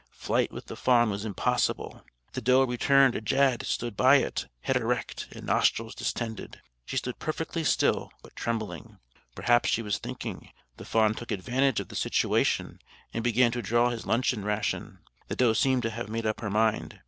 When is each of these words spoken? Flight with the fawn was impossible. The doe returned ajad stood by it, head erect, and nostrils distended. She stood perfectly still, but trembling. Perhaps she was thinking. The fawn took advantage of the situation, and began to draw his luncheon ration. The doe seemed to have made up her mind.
Flight 0.17 0.51
with 0.51 0.65
the 0.65 0.75
fawn 0.75 1.11
was 1.11 1.25
impossible. 1.25 2.03
The 2.33 2.41
doe 2.41 2.63
returned 2.65 3.13
ajad 3.13 3.63
stood 3.67 3.95
by 3.95 4.15
it, 4.15 4.47
head 4.61 4.75
erect, 4.75 5.27
and 5.31 5.45
nostrils 5.45 5.93
distended. 5.93 6.59
She 6.87 6.97
stood 6.97 7.19
perfectly 7.19 7.63
still, 7.63 8.11
but 8.23 8.35
trembling. 8.35 8.97
Perhaps 9.35 9.69
she 9.69 9.83
was 9.83 9.99
thinking. 9.99 10.49
The 10.77 10.85
fawn 10.85 11.13
took 11.13 11.29
advantage 11.31 11.79
of 11.79 11.89
the 11.89 11.95
situation, 11.95 12.79
and 13.13 13.23
began 13.23 13.51
to 13.51 13.61
draw 13.61 13.91
his 13.91 14.07
luncheon 14.07 14.43
ration. 14.43 14.97
The 15.27 15.35
doe 15.35 15.53
seemed 15.53 15.83
to 15.83 15.91
have 15.91 16.09
made 16.09 16.25
up 16.25 16.39
her 16.39 16.49
mind. 16.49 16.99